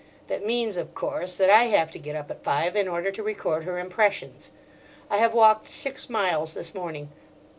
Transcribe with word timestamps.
That 0.29 0.43
means, 0.43 0.77
of 0.77 0.95
course, 0.95 1.37
that 1.37 1.51
I 1.51 1.65
have 1.65 1.91
to 1.91 1.99
get 1.99 2.15
up 2.15 2.31
at 2.31 2.43
five 2.43 2.75
in 2.75 2.87
order 2.87 3.11
to 3.11 3.21
record 3.21 3.65
her 3.65 3.77
impressions. 3.77 4.49
I 5.11 5.17
have 5.17 5.35
walked 5.35 5.67
six 5.67 6.09
miles 6.09 6.55
this 6.55 6.73
morning. 6.73 7.11